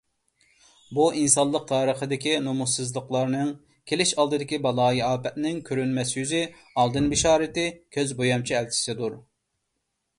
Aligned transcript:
بۇ 0.99 1.03
ئىنسانلىق 1.17 1.65
تارىخىدىكى 1.71 2.31
نۇمۇسسىزلىقلارنىڭ، 2.45 3.51
كېلىش 3.91 4.13
ئالدىدىكى 4.23 4.61
بالايىئاپەتنىڭ 4.67 5.61
كۆرۈنمەس 5.69 6.15
يۈزى، 6.19 6.41
ئالدىن 6.73 7.11
بېشارىتى، 7.13 7.67
كۆز 7.99 8.15
بويامچى 8.23 8.57
ئەلچىسىدۇر. 8.61 9.19